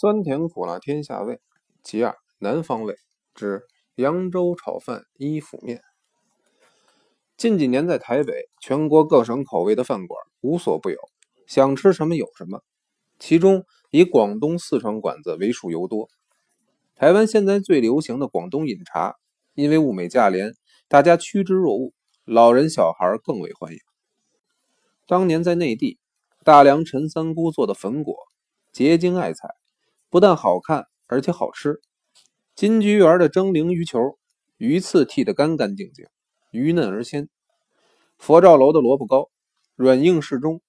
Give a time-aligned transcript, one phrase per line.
[0.00, 1.40] 酸甜苦辣天下味，
[1.82, 2.94] 其二南方味
[3.34, 3.64] 之
[3.96, 5.82] 扬州炒饭伊府面。
[7.36, 10.96] 近几年在台北，全国各省口味的饭馆无所不有，
[11.48, 12.60] 想吃什么有什么。
[13.18, 16.08] 其中以广东、四川馆子为数尤多。
[16.94, 19.16] 台湾现在最流行的广东饮茶，
[19.54, 20.54] 因为物美价廉，
[20.86, 21.92] 大家趋之若鹜，
[22.24, 23.78] 老人小孩更为欢迎。
[25.08, 25.98] 当年在内地，
[26.44, 28.14] 大梁陈三姑做的粉果，
[28.70, 29.48] 结晶爱彩。
[30.10, 31.80] 不但好看，而且好吃。
[32.54, 34.18] 金菊园的蒸鲮鱼球，
[34.56, 36.06] 鱼刺剔得干干净净，
[36.50, 37.28] 鱼嫩而鲜。
[38.16, 39.30] 佛照楼的萝卜糕，
[39.76, 40.60] 软硬适中，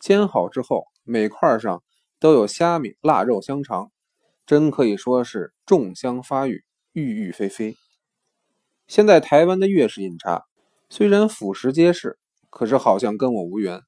[0.00, 1.82] 煎好之后，每块上
[2.18, 3.92] 都有虾米、腊肉、香肠，
[4.46, 7.76] 真可以说是众香发育，郁郁非非。
[8.88, 10.46] 现在台湾的粤式饮茶，
[10.88, 12.18] 虽然腐蚀皆是，
[12.50, 13.82] 可是好像跟我无缘。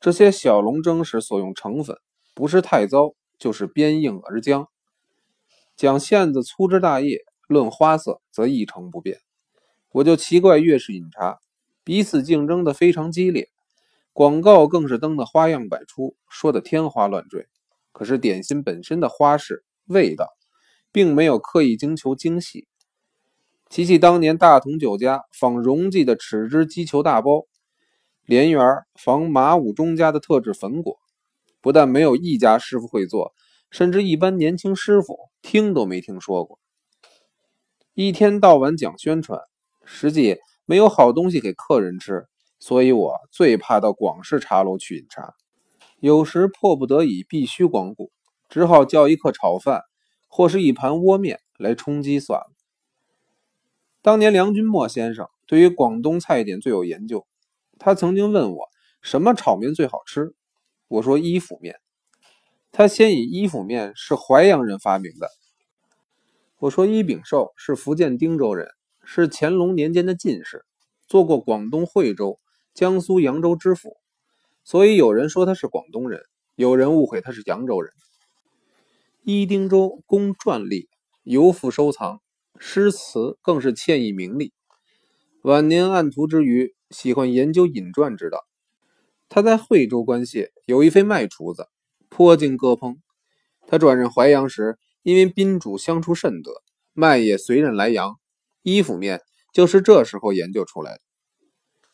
[0.00, 1.96] 这些小笼蒸时所用成粉，
[2.34, 3.14] 不是太糟。
[3.38, 4.68] 就是边硬而僵，
[5.76, 9.20] 讲馅子粗枝大叶，论花色则一成不变。
[9.90, 11.38] 我就奇怪越是饮茶
[11.84, 13.48] 彼此竞争的非常激烈，
[14.12, 17.46] 广告更是登的花样百出，说的天花乱坠。
[17.92, 20.28] 可是点心本身的花式味道，
[20.92, 22.68] 并没有刻意精求精细。
[23.68, 27.46] 提起当年大同酒家仿荣记的豉汁鸡球大包，
[28.24, 28.62] 莲园
[28.94, 30.98] 仿马武中家的特制粉果。
[31.68, 33.34] 不但没有一家师傅会做，
[33.70, 36.58] 甚至一般年轻师傅听都没听说过。
[37.92, 39.38] 一天到晚讲宣传，
[39.84, 42.26] 实际没有好东西给客人吃，
[42.58, 45.34] 所以我最怕到广式茶楼去饮茶。
[46.00, 48.10] 有时迫不得已必须光顾，
[48.48, 49.82] 只好叫一客炒饭
[50.26, 52.46] 或是一盘窝面来充饥算了。
[54.00, 57.26] 当年梁君墨先生对于广东菜点最有研究，
[57.78, 58.70] 他曾经问我
[59.02, 60.34] 什么炒面最好吃。
[60.88, 61.76] 我说伊府面，
[62.72, 65.28] 他先以伊府面是淮阳人发明的。
[66.58, 68.68] 我说伊秉寿是福建汀州人，
[69.04, 70.64] 是乾隆年间的进士，
[71.06, 72.40] 做过广东惠州、
[72.72, 73.98] 江苏扬州知府，
[74.64, 76.22] 所以有人说他是广东人，
[76.56, 77.92] 有人误会他是扬州人。
[79.24, 80.88] 伊汀州公篆隶，
[81.22, 82.22] 尤富收藏，
[82.58, 84.54] 诗词更是欠意名利。
[85.42, 88.46] 晚年按图之余，喜欢研究引传之道。
[89.28, 91.66] 他在惠州官谢有一飞卖厨子，
[92.10, 92.98] 颇精歌烹。
[93.66, 96.50] 他转任淮阳时，因为宾主相处甚得，
[96.92, 98.16] 卖也随任来扬。
[98.60, 101.00] 衣服面就是这时候研究出来的。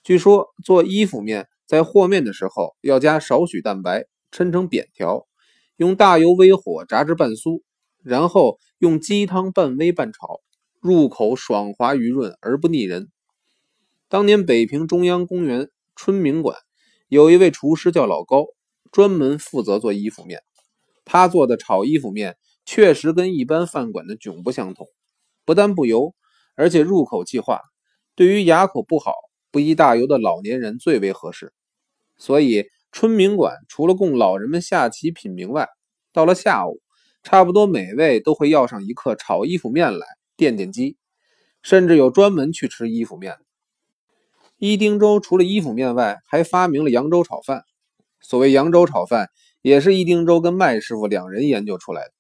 [0.03, 5.29] 据说做衣服面，在和面的时候要加少许蛋白，抻成扁条，
[5.77, 7.63] 用大油微火炸至半酥，
[8.03, 10.41] 然后用鸡汤半煨半炒，
[10.81, 13.09] 入口爽滑余润而不腻人。
[14.09, 16.57] 当年北平中央公园春明馆。
[17.09, 18.47] 有一位厨师叫老高，
[18.95, 20.41] 专门负责做衣服面。
[21.05, 24.87] 他做的炒衣服面确实跟一般饭馆的迥不相同，
[25.45, 26.15] 不但不油，
[26.55, 27.61] 而且入口即化，
[28.15, 29.13] 对于牙口不好、
[29.51, 31.53] 不宜大油的老年人最为合适。
[32.19, 35.69] 所以春明馆除了供老人们下棋品茗外，
[36.13, 36.81] 到了下午，
[37.25, 40.07] 差不多每位都会要上一客炒衣服面来
[40.37, 40.97] 垫垫饥，
[41.63, 43.41] 甚至有专门去吃衣服面的。
[44.57, 47.65] 伊丁州除了衣服面外，还发明了扬州炒饭。
[48.25, 49.29] 所谓扬州炒饭，
[49.61, 52.13] 也是伊丁州跟麦师傅两人研究出来的。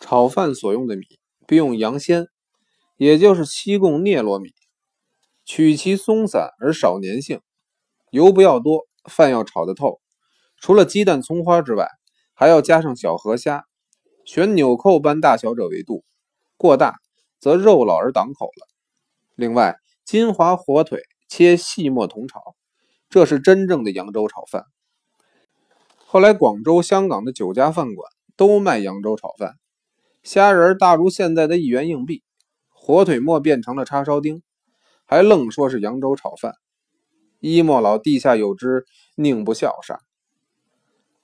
[0.00, 1.02] 炒饭所用的米
[1.46, 2.28] 必用扬鲜，
[2.96, 4.52] 也就是西贡聂罗米，
[5.44, 7.40] 取其松散而少粘性，
[8.10, 10.00] 油不要多，饭要炒得透。
[10.60, 11.88] 除了鸡蛋、葱花之外，
[12.34, 13.64] 还要加上小河虾，
[14.26, 16.04] 选纽扣般大小者为度，
[16.56, 16.98] 过大
[17.40, 18.68] 则肉老而挡口了。
[19.34, 21.02] 另外，金华火腿。
[21.26, 22.54] 切细末同炒，
[23.10, 24.66] 这是真正的扬州炒饭。
[26.14, 29.56] 后来广州、香港的九家饭馆都卖扬州炒饭，
[30.22, 32.22] 虾仁大如现在的一元硬币，
[32.68, 34.40] 火腿末变成了叉烧丁，
[35.06, 36.54] 还愣说是扬州炒饭。
[37.40, 38.84] 一莫老地下有知，
[39.16, 39.98] 宁不笑杀？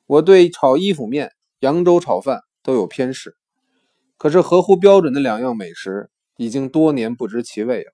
[0.09, 1.31] 我对炒衣服面、
[1.61, 3.37] 扬州炒饭都有偏嗜，
[4.19, 7.93] 可是合乎标准的两样美食，已经多年不知其味了。